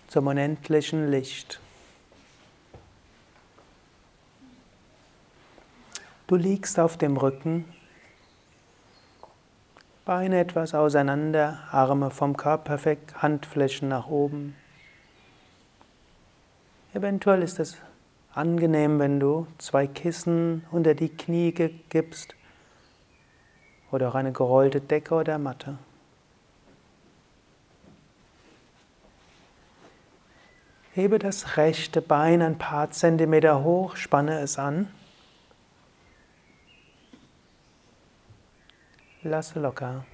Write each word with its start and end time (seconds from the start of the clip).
zum 0.07 0.27
unendlichen 0.27 1.11
Licht. 1.11 1.59
Du 6.27 6.37
liegst 6.37 6.79
auf 6.79 6.95
dem 6.95 7.17
Rücken 7.17 7.65
Beine 10.05 10.39
etwas 10.39 10.75
auseinander, 10.75 11.57
Arme 11.71 12.11
vom 12.11 12.37
Körper 12.37 12.85
weg, 12.85 12.99
Handflächen 13.15 13.89
nach 13.89 14.05
oben. 14.05 14.55
Eventuell 16.93 17.41
ist 17.41 17.59
es 17.59 17.77
angenehm, 18.31 18.99
wenn 18.99 19.19
du 19.19 19.47
zwei 19.57 19.87
Kissen 19.87 20.63
unter 20.69 20.93
die 20.93 21.09
Knie 21.09 21.51
gibst 21.89 22.35
oder 23.91 24.09
auch 24.09 24.15
eine 24.15 24.31
gerollte 24.31 24.79
Decke 24.79 25.15
oder 25.15 25.39
Matte. 25.39 25.79
Hebe 30.93 31.17
das 31.17 31.57
rechte 31.57 32.03
Bein 32.03 32.43
ein 32.43 32.59
paar 32.59 32.91
Zentimeter 32.91 33.63
hoch, 33.63 33.95
spanne 33.95 34.39
es 34.39 34.59
an. 34.59 34.87
Lasse 39.27 39.59
locker. 39.59 40.05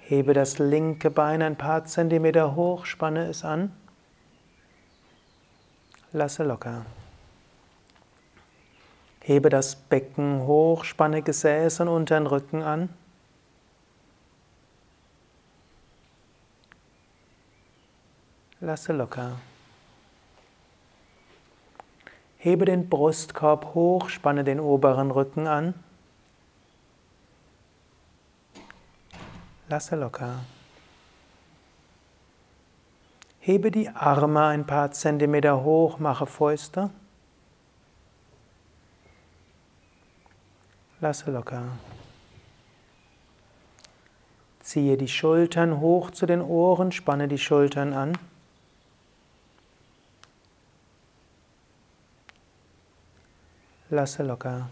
Hebe 0.00 0.34
das 0.34 0.58
linke 0.58 1.10
Bein 1.10 1.40
ein 1.40 1.56
paar 1.56 1.86
Zentimeter 1.86 2.54
hoch, 2.54 2.84
spanne 2.84 3.28
es 3.28 3.46
an. 3.46 3.74
Lasse 6.12 6.44
locker. 6.44 6.84
Hebe 9.22 9.48
das 9.48 9.74
Becken 9.74 10.42
hoch, 10.42 10.84
spanne 10.84 11.22
Gesäß 11.22 11.80
und 11.80 11.88
unteren 11.88 12.26
Rücken 12.26 12.62
an. 12.62 12.90
Lasse 18.60 18.92
locker. 18.92 19.40
Hebe 22.36 22.66
den 22.66 22.90
Brustkorb 22.90 23.72
hoch, 23.72 24.10
spanne 24.10 24.44
den 24.44 24.60
oberen 24.60 25.10
Rücken 25.10 25.46
an. 25.46 25.72
Lasse 29.68 29.96
locker. 29.96 30.44
Hebe 33.40 33.72
die 33.72 33.88
Arme 33.88 34.44
ein 34.46 34.64
paar 34.64 34.92
Zentimeter 34.92 35.64
hoch, 35.64 35.98
mache 35.98 36.26
Fäuste. 36.26 36.90
Lasse 41.00 41.32
locker. 41.32 41.64
Ziehe 44.60 44.96
die 44.96 45.08
Schultern 45.08 45.80
hoch 45.80 46.10
zu 46.10 46.26
den 46.26 46.42
Ohren, 46.42 46.92
spanne 46.92 47.26
die 47.26 47.38
Schultern 47.38 47.92
an. 47.92 48.18
Lasse 53.90 54.22
locker. 54.22 54.68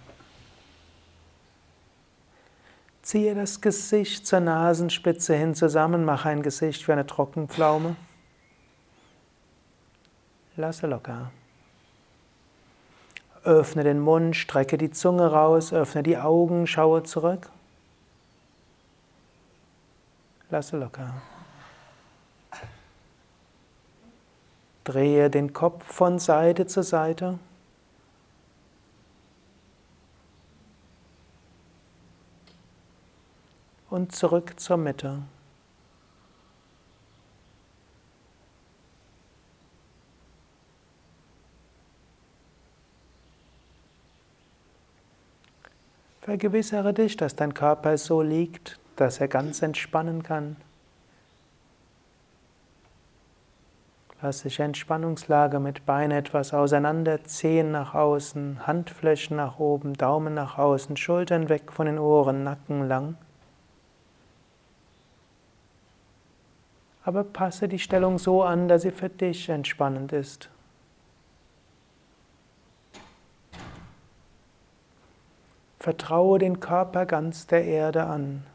Ziehe 3.05 3.35
das 3.35 3.61
Gesicht 3.61 4.27
zur 4.27 4.41
Nasenspitze 4.41 5.35
hin 5.35 5.55
zusammen, 5.55 6.07
mache 6.07 6.31
ein 6.31 6.43
Gesicht 6.43 6.83
für 6.83 6.95
eine 6.95 7.07
Trockenpflaume. 7.07 7.97
Lasse 10.57 10.87
locker. 10.87 11.31
Öffne 13.43 13.85
den 13.85 14.01
Mund, 14.01 14.35
strecke 14.37 14.79
die 14.79 14.91
Zunge 14.91 15.27
raus, 15.27 15.71
öffne 15.75 16.03
die 16.03 16.17
Augen, 16.17 16.67
schaue 16.67 17.03
zurück. 17.03 17.51
Lasse 20.49 20.79
locker. 20.79 21.13
Drehe 24.85 25.29
den 25.29 25.53
Kopf 25.53 25.85
von 25.85 26.19
Seite 26.19 26.67
zu 26.67 26.83
Seite. 26.83 27.39
Und 34.05 34.15
zurück 34.15 34.61
zur 34.61 34.77
Mitte. 34.77 35.23
Vergewissere 46.21 46.93
dich, 46.93 47.17
dass 47.17 47.35
dein 47.35 47.55
Körper 47.55 47.97
so 47.97 48.21
liegt, 48.21 48.79
dass 48.97 49.21
er 49.21 49.29
ganz 49.29 49.63
entspannen 49.63 50.23
kann. 50.23 50.57
Klassische 54.19 54.65
Entspannungslage 54.65 55.61
mit 55.61 55.87
Beinen 55.87 56.19
etwas 56.19 56.53
auseinander, 56.53 57.25
Zehen 57.25 57.71
nach 57.71 57.95
außen, 57.95 58.67
Handflächen 58.67 59.39
nach 59.39 59.59
oben, 59.59 59.95
Daumen 59.95 60.35
nach 60.35 60.59
außen, 60.59 60.99
Schultern 60.99 61.49
weg 61.49 61.73
von 61.73 61.87
den 61.87 61.99
Ohren, 61.99 62.45
Nacken 62.45 62.87
lang. 62.87 63.17
Aber 67.05 67.23
passe 67.23 67.69
die 67.69 67.79
Stellung 67.79 68.19
so 68.19 68.43
an, 68.43 68.67
dass 68.67 68.83
sie 68.83 68.91
für 68.91 69.11
dich 69.11 69.49
entspannend 69.51 70.13
ist. 70.13 70.49
Vertraue 75.79 76.39
den 76.39 76.61
Körper 76.61 77.05
ganz 77.05 77.47
der 77.47 77.67
Erde 77.67 78.07
an. 78.07 78.47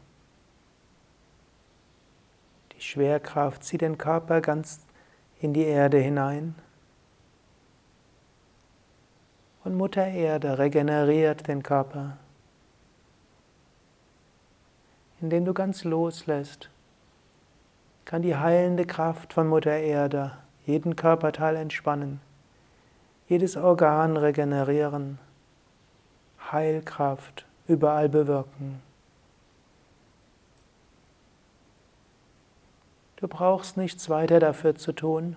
Die 2.72 2.80
Schwerkraft 2.80 3.62
zieht 3.62 3.82
den 3.82 3.98
Körper 3.98 4.40
ganz 4.40 4.80
in 5.40 5.54
die 5.54 5.62
Erde 5.62 5.98
hinein. 5.98 6.56
Und 9.62 9.76
Mutter 9.76 10.08
Erde 10.08 10.58
regeneriert 10.58 11.46
den 11.46 11.62
Körper, 11.62 12.16
indem 15.20 15.44
du 15.44 15.54
ganz 15.54 15.84
loslässt 15.84 16.68
kann 18.04 18.22
die 18.22 18.36
heilende 18.36 18.86
Kraft 18.86 19.32
von 19.32 19.48
Mutter 19.48 19.76
Erde 19.76 20.32
jeden 20.66 20.96
Körperteil 20.96 21.56
entspannen, 21.56 22.20
jedes 23.28 23.56
Organ 23.56 24.16
regenerieren, 24.16 25.18
Heilkraft 26.50 27.46
überall 27.66 28.08
bewirken. 28.08 28.82
Du 33.16 33.28
brauchst 33.28 33.76
nichts 33.76 34.08
weiter 34.08 34.40
dafür 34.40 34.74
zu 34.74 34.92
tun. 34.92 35.36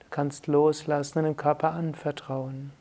Du 0.00 0.06
kannst 0.10 0.46
loslassen 0.46 1.18
und 1.18 1.24
dem 1.24 1.36
Körper 1.36 1.72
anvertrauen. 1.72 2.72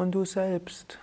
Und 0.00 0.12
du 0.12 0.24
selbst 0.24 0.98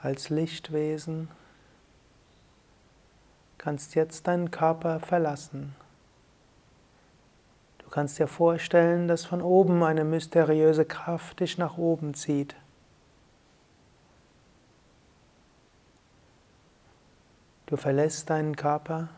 als 0.00 0.30
Lichtwesen 0.30 1.28
kannst 3.58 3.94
jetzt 3.94 4.26
deinen 4.26 4.50
Körper 4.50 4.98
verlassen. 4.98 5.76
Du 7.76 7.90
kannst 7.90 8.18
dir 8.18 8.28
vorstellen, 8.28 9.08
dass 9.08 9.26
von 9.26 9.42
oben 9.42 9.82
eine 9.82 10.04
mysteriöse 10.04 10.86
Kraft 10.86 11.40
dich 11.40 11.58
nach 11.58 11.76
oben 11.76 12.14
zieht. 12.14 12.56
Du 17.66 17.76
verlässt 17.76 18.30
deinen 18.30 18.56
Körper 18.56 19.08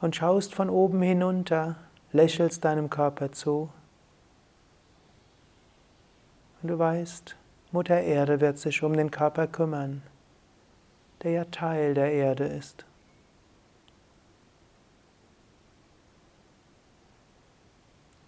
und 0.00 0.14
schaust 0.14 0.54
von 0.54 0.70
oben 0.70 1.02
hinunter 1.02 1.74
lächelst 2.14 2.64
deinem 2.64 2.88
Körper 2.88 3.32
zu 3.32 3.68
und 6.62 6.68
du 6.68 6.78
weißt, 6.78 7.36
Mutter 7.72 8.00
Erde 8.00 8.40
wird 8.40 8.56
sich 8.56 8.82
um 8.84 8.94
den 8.94 9.10
Körper 9.10 9.48
kümmern, 9.48 10.00
der 11.22 11.32
ja 11.32 11.44
Teil 11.46 11.92
der 11.92 12.12
Erde 12.12 12.44
ist. 12.44 12.86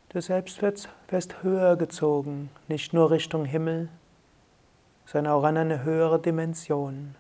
Du 0.09 0.21
selbst 0.21 0.61
wirst, 0.63 1.43
höher 1.43 1.77
gezogen, 1.77 2.51
nicht 2.67 2.93
nur 2.93 3.11
Richtung 3.11 3.45
Himmel, 3.45 3.89
sondern 5.05 5.33
auch 5.33 5.45
an 5.45 5.59
eine 5.59 5.85
höhere 5.85 6.21
Dimension. 6.21 7.15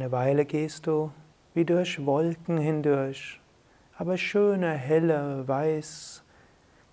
Eine 0.00 0.12
Weile 0.12 0.46
gehst 0.46 0.86
du 0.86 1.12
wie 1.52 1.66
durch 1.66 2.06
Wolken 2.06 2.56
hindurch, 2.56 3.38
aber 3.98 4.16
schöne, 4.16 4.72
helle, 4.72 5.46
weiß, 5.46 6.22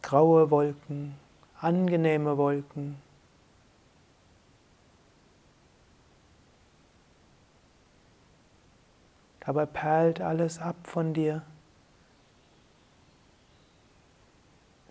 graue 0.01 0.51
Wolken, 0.51 1.15
angenehme 1.62 2.38
Wolken. 2.38 2.98
Dabei 9.39 9.68
perlt 9.68 10.19
alles 10.19 10.60
ab 10.60 10.75
von 10.83 11.13
dir. 11.13 11.44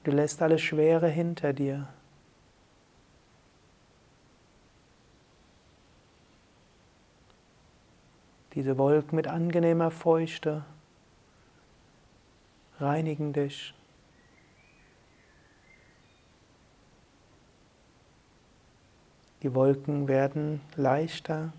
Du 0.04 0.10
lässt 0.10 0.40
alles 0.40 0.62
Schwere 0.62 1.08
hinter 1.08 1.52
dir. 1.52 1.86
Diese 8.56 8.78
Wolken 8.78 9.16
mit 9.16 9.26
angenehmer 9.28 9.90
Feuchte 9.90 10.64
reinigen 12.80 13.34
dich. 13.34 13.74
Die 19.42 19.54
Wolken 19.54 20.08
werden 20.08 20.62
leichter, 20.74 21.52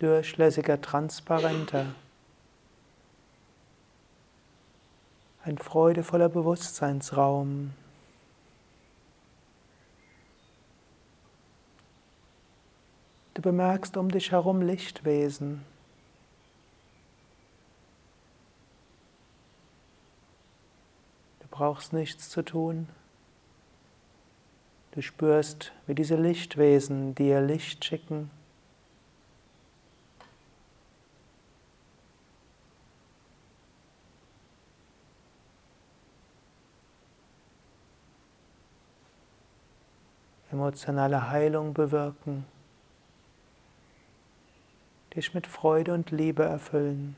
durchlässiger, 0.00 0.82
transparenter. 0.82 1.94
Ein 5.44 5.56
freudevoller 5.56 6.28
Bewusstseinsraum. 6.28 7.72
Du 13.38 13.42
bemerkst 13.42 13.96
um 13.96 14.10
dich 14.10 14.32
herum 14.32 14.62
Lichtwesen. 14.62 15.64
Du 21.38 21.46
brauchst 21.48 21.92
nichts 21.92 22.30
zu 22.30 22.42
tun. 22.42 22.88
Du 24.90 25.02
spürst, 25.02 25.70
wie 25.86 25.94
diese 25.94 26.16
Lichtwesen 26.16 27.14
dir 27.14 27.40
Licht 27.40 27.84
schicken. 27.84 28.28
emotionale 40.50 41.30
Heilung 41.30 41.72
bewirken 41.72 42.44
dich 45.18 45.34
mit 45.34 45.48
Freude 45.48 45.92
und 45.92 46.12
Liebe 46.12 46.44
erfüllen. 46.44 47.16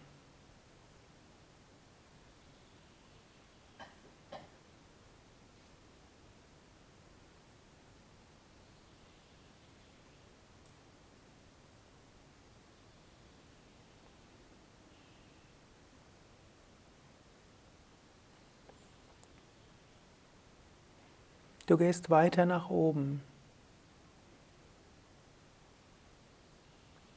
Du 21.67 21.77
gehst 21.77 22.11
weiter 22.11 22.47
nach 22.47 22.69
oben. 22.71 23.21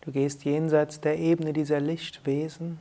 Du 0.03 0.11
gehst 0.11 0.43
jenseits 0.43 0.99
der 0.99 1.17
Ebene 1.17 1.53
dieser 1.53 1.79
Lichtwesen. 1.79 2.77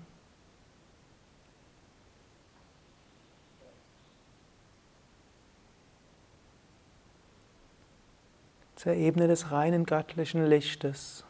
Zur 8.75 8.95
Ebene 8.95 9.29
des 9.29 9.53
reinen 9.53 9.87
göttlichen 9.87 10.45
Lichtes. 10.45 11.25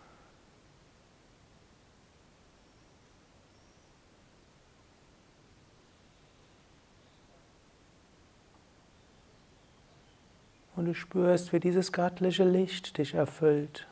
Und 10.75 10.87
du 10.87 10.95
spürst, 10.95 11.53
wie 11.53 11.61
dieses 11.61 11.93
göttliche 11.93 12.45
Licht 12.45 12.97
dich 12.97 13.13
erfüllt. 13.13 13.87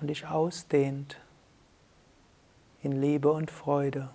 Und 0.00 0.08
dich 0.08 0.26
ausdehnt 0.26 1.20
in 2.82 3.00
Liebe 3.00 3.30
und 3.30 3.50
Freude. 3.50 4.10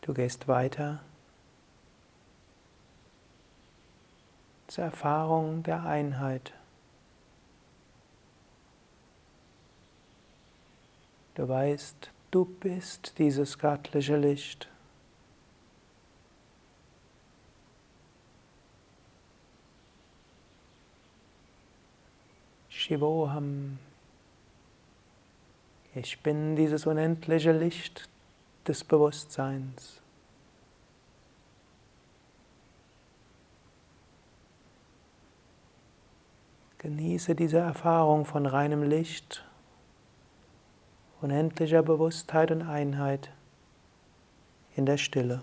Du 0.00 0.14
gehst 0.14 0.48
weiter 0.48 1.00
zur 4.80 4.86
Erfahrung 4.86 5.62
der 5.62 5.84
Einheit. 5.84 6.54
Du 11.34 11.46
weißt, 11.46 12.10
du 12.30 12.46
bist 12.46 13.18
dieses 13.18 13.58
göttliche 13.58 14.16
Licht. 14.16 14.70
Shivoham. 22.70 23.78
Ich 25.94 26.20
bin 26.20 26.56
dieses 26.56 26.86
unendliche 26.86 27.52
Licht 27.52 28.08
des 28.66 28.82
Bewusstseins. 28.82 30.00
Genieße 36.82 37.34
diese 37.34 37.58
Erfahrung 37.58 38.24
von 38.24 38.46
reinem 38.46 38.82
Licht, 38.82 39.44
unendlicher 41.20 41.82
Bewusstheit 41.82 42.50
und 42.50 42.62
Einheit 42.62 43.30
in 44.76 44.86
der 44.86 44.96
Stille. 44.96 45.42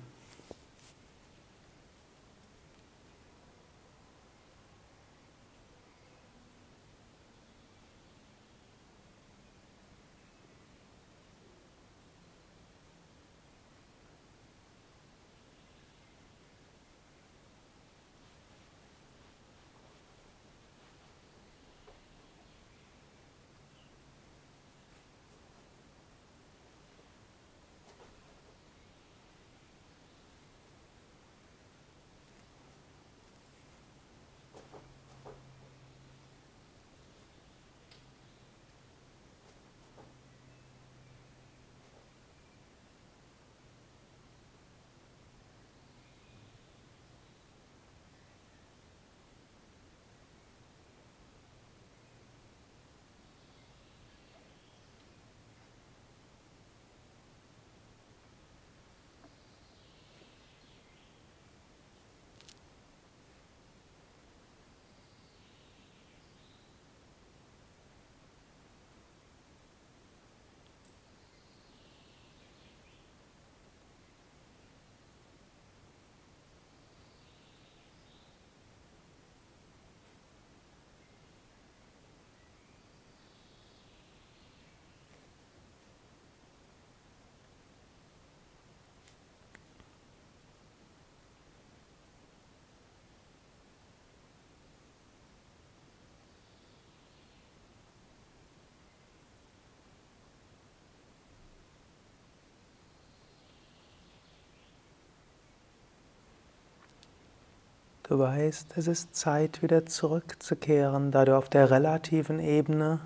Du 108.08 108.18
weißt, 108.20 108.78
es 108.78 108.88
ist 108.88 109.16
Zeit, 109.16 109.62
wieder 109.62 109.86
zurückzukehren, 109.86 111.12
da 111.12 111.26
du 111.26 111.38
auf 111.38 111.50
der 111.50 111.70
relativen 111.70 112.40
Ebene 112.40 113.02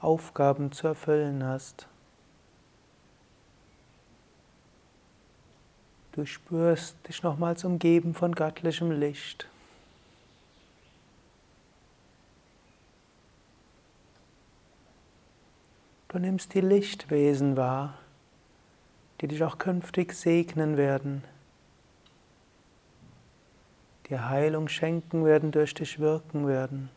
Aufgaben 0.00 0.72
zu 0.72 0.88
erfüllen 0.88 1.44
hast. 1.44 1.86
Du 6.10 6.26
spürst 6.26 6.96
dich 7.06 7.22
nochmals 7.22 7.64
umgeben 7.64 8.14
von 8.14 8.34
göttlichem 8.34 8.90
Licht. 8.90 9.48
Du 16.08 16.18
nimmst 16.18 16.52
die 16.52 16.60
Lichtwesen 16.60 17.56
wahr, 17.56 17.94
die 19.20 19.28
dich 19.28 19.44
auch 19.44 19.58
künftig 19.58 20.14
segnen 20.14 20.76
werden 20.76 21.22
dir 24.12 24.28
Heilung 24.28 24.68
schenken 24.68 25.24
werden, 25.24 25.52
durch 25.52 25.72
dich 25.72 25.98
wirken 25.98 26.46
werden. 26.46 26.90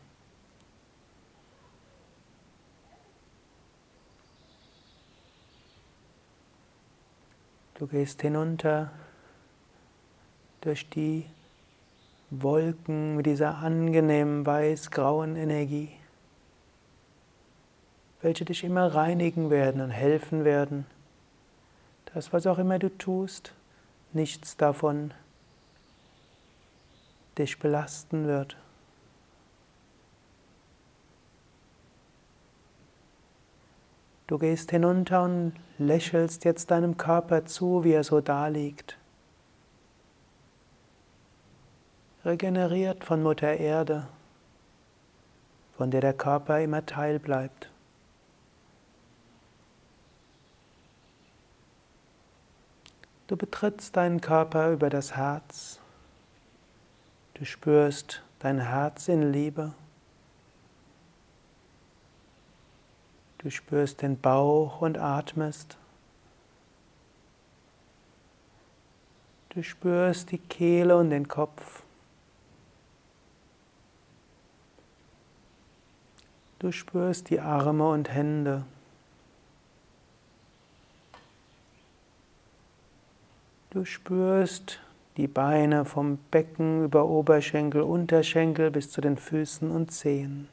Du 7.78 7.86
gehst 7.86 8.20
hinunter 8.20 8.90
durch 10.60 10.88
die 10.90 11.24
Wolken 12.30 13.16
mit 13.16 13.24
dieser 13.24 13.58
angenehmen 13.58 14.44
weiß-grauen 14.44 15.36
Energie, 15.36 15.90
welche 18.20 18.44
dich 18.44 18.62
immer 18.62 18.94
reinigen 18.94 19.48
werden 19.48 19.80
und 19.80 19.90
helfen 19.90 20.44
werden, 20.44 20.84
das, 22.12 22.32
was 22.34 22.46
auch 22.46 22.58
immer 22.58 22.78
du 22.78 22.90
tust, 22.90 23.54
nichts 24.12 24.58
davon 24.58 25.14
dich 27.38 27.58
belasten 27.58 28.26
wird. 28.26 28.56
Du 34.26 34.38
gehst 34.38 34.72
hinunter 34.72 35.22
und 35.22 35.52
lächelst 35.78 36.44
jetzt 36.44 36.72
deinem 36.72 36.96
Körper 36.96 37.44
zu, 37.44 37.84
wie 37.84 37.92
er 37.92 38.02
so 38.02 38.20
da 38.20 38.48
liegt. 38.48 38.98
Regeneriert 42.24 43.04
von 43.04 43.22
Mutter 43.22 43.56
Erde, 43.56 44.08
von 45.76 45.92
der 45.92 46.00
der 46.00 46.14
Körper 46.14 46.60
immer 46.60 46.84
Teil 46.84 47.20
bleibt. 47.20 47.70
Du 53.28 53.36
betrittst 53.36 53.96
deinen 53.96 54.20
Körper 54.20 54.72
über 54.72 54.90
das 54.90 55.16
Herz. 55.16 55.80
Du 57.38 57.44
spürst 57.44 58.22
dein 58.38 58.58
Herz 58.58 59.08
in 59.08 59.30
Liebe. 59.30 59.74
Du 63.36 63.50
spürst 63.50 64.00
den 64.00 64.18
Bauch 64.18 64.80
und 64.80 64.96
atmest. 64.96 65.76
Du 69.50 69.62
spürst 69.62 70.30
die 70.30 70.38
Kehle 70.38 70.96
und 70.96 71.10
den 71.10 71.28
Kopf. 71.28 71.82
Du 76.58 76.72
spürst 76.72 77.28
die 77.28 77.40
Arme 77.40 77.86
und 77.90 78.08
Hände. 78.08 78.64
Du 83.68 83.84
spürst 83.84 84.80
die 85.16 85.28
Beine 85.28 85.84
vom 85.84 86.18
Becken 86.30 86.84
über 86.84 87.06
Oberschenkel, 87.06 87.82
Unterschenkel 87.82 88.70
bis 88.70 88.90
zu 88.90 89.00
den 89.00 89.16
Füßen 89.16 89.70
und 89.70 89.90
Zehen. 89.90 90.48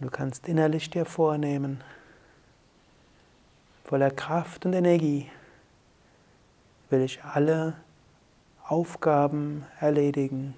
Du 0.00 0.08
kannst 0.08 0.48
innerlich 0.48 0.88
dir 0.88 1.04
vornehmen, 1.04 1.82
voller 3.90 4.12
Kraft 4.12 4.64
und 4.66 4.72
Energie 4.72 5.28
will 6.90 7.00
ich 7.00 7.24
alle 7.24 7.74
Aufgaben 8.68 9.66
erledigen. 9.80 10.54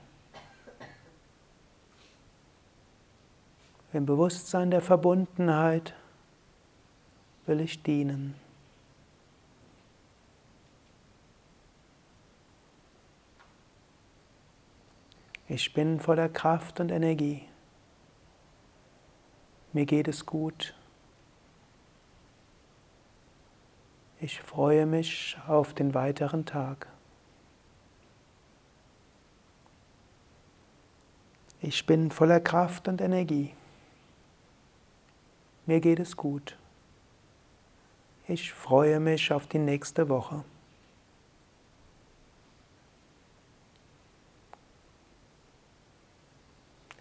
Im 3.94 4.04
Bewusstsein 4.04 4.70
der 4.70 4.82
Verbundenheit 4.82 5.94
will 7.46 7.62
ich 7.62 7.82
dienen. 7.82 8.34
Ich 15.48 15.72
bin 15.72 16.00
voller 16.00 16.28
Kraft 16.28 16.80
und 16.80 16.90
Energie. 16.90 17.48
Mir 19.72 19.86
geht 19.86 20.06
es 20.06 20.26
gut. 20.26 20.74
Ich 24.22 24.40
freue 24.40 24.86
mich 24.86 25.36
auf 25.48 25.74
den 25.74 25.94
weiteren 25.94 26.46
Tag. 26.46 26.86
Ich 31.60 31.84
bin 31.86 32.12
voller 32.12 32.38
Kraft 32.38 32.86
und 32.86 33.00
Energie. 33.00 33.52
Mir 35.66 35.80
geht 35.80 35.98
es 35.98 36.16
gut. 36.16 36.56
Ich 38.28 38.52
freue 38.52 39.00
mich 39.00 39.32
auf 39.32 39.48
die 39.48 39.58
nächste 39.58 40.08
Woche. 40.08 40.44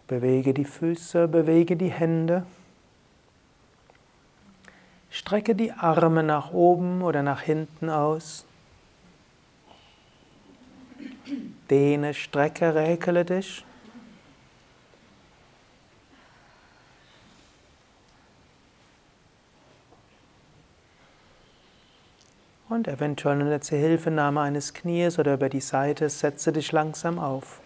Bewege 0.08 0.56
die 0.56 0.66
Füße, 0.66 1.28
bewege 1.28 1.78
die 1.78 1.92
Hände. 1.92 2.48
Strecke 5.32 5.56
die 5.56 5.72
Arme 5.72 6.24
nach 6.24 6.52
oben 6.52 7.02
oder 7.02 7.24
nach 7.24 7.42
hinten 7.42 7.90
aus. 7.90 8.46
Dehne, 11.70 12.14
strecke, 12.14 12.76
räkele 12.76 13.24
dich. 13.24 13.64
Und 22.68 22.90
eventuell 22.90 23.36
eine 23.36 23.50
letzte 23.50 23.78
Hilfenahme 23.78 24.42
eines 24.42 24.74
Knies 24.74 25.18
oder 25.18 25.36
über 25.36 25.48
die 25.48 25.62
Seite 25.62 26.10
setze 26.10 26.52
dich 26.52 26.74
langsam 26.74 27.20
auf. 27.20 27.61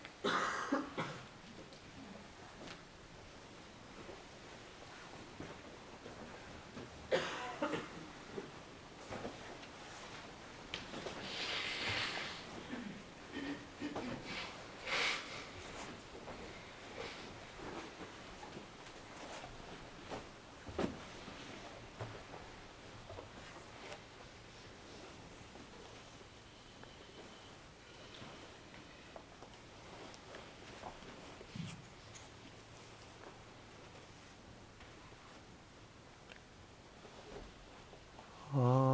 Oh. 38.58 38.85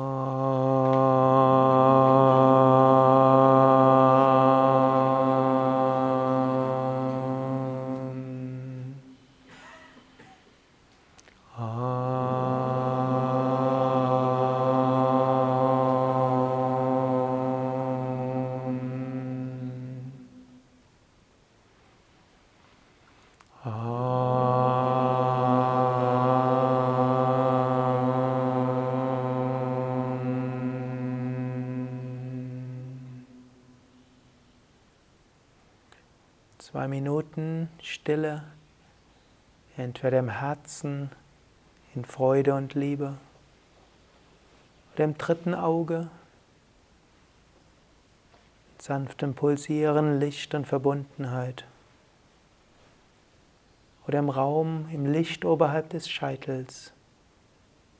Zwei 36.71 36.87
Minuten 36.87 37.67
Stille, 37.81 38.43
entweder 39.75 40.19
im 40.19 40.29
Herzen, 40.29 41.11
in 41.95 42.05
Freude 42.05 42.53
und 42.53 42.75
Liebe, 42.75 43.17
oder 44.93 45.03
im 45.03 45.17
dritten 45.17 45.53
Auge, 45.53 46.07
sanftem 48.77 49.33
Pulsieren, 49.33 50.21
Licht 50.21 50.55
und 50.55 50.65
Verbundenheit, 50.65 51.65
oder 54.07 54.19
im 54.19 54.29
Raum, 54.29 54.87
im 54.93 55.11
Licht 55.11 55.43
oberhalb 55.43 55.89
des 55.89 56.09
Scheitels, 56.09 56.93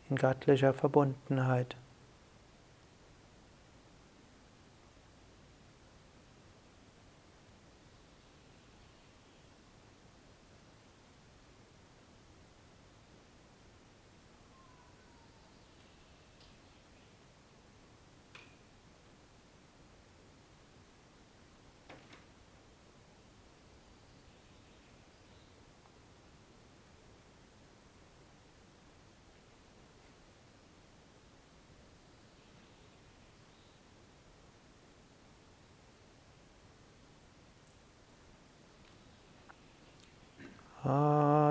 in 0.10 0.16
göttlicher 0.16 0.74
Verbundenheit. 0.74 1.76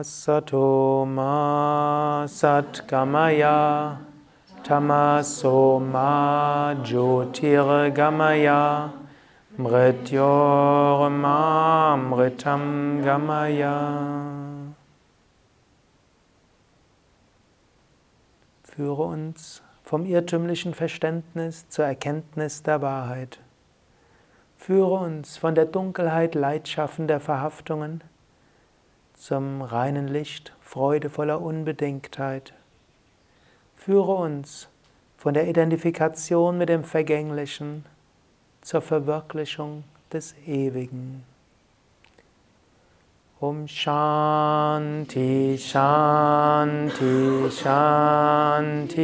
Sato 0.02 1.04
ma 1.06 2.24
satgamaya 2.26 3.98
tamaso 4.62 5.78
ma 5.78 6.74
jyotirgamaya 6.82 8.92
mrityorma 9.58 11.36
mritam 11.96 13.02
gamaya. 13.02 14.74
Führe 18.62 19.02
uns 19.02 19.62
vom 19.82 20.06
irrtümlichen 20.06 20.72
Verständnis 20.72 21.68
zur 21.68 21.84
Erkenntnis 21.84 22.62
der 22.62 22.80
Wahrheit. 22.80 23.40
Führe 24.56 25.00
uns 25.00 25.36
von 25.36 25.54
der 25.54 25.66
Dunkelheit 25.66 26.34
leidschaffender 26.34 27.20
Verhaftungen 27.20 28.02
zum 29.20 29.62
reinen 29.62 30.08
Licht 30.08 30.52
freudevoller 30.62 31.40
Unbedingtheit. 31.42 32.54
Führe 33.76 34.14
uns 34.14 34.68
von 35.18 35.34
der 35.34 35.46
Identifikation 35.46 36.56
mit 36.56 36.70
dem 36.70 36.84
Vergänglichen 36.84 37.84
zur 38.62 38.80
Verwirklichung 38.80 39.84
des 40.10 40.34
Ewigen. 40.46 41.22
Om 43.40 43.68
Shanti 43.68 45.58
Shanti 45.58 47.50
Shanti 47.50 48.96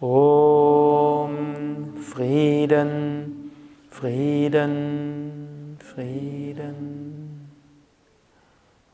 Om 0.00 1.30
Frieden 2.00 3.50
Frieden 3.90 5.78
Frieden 5.80 7.07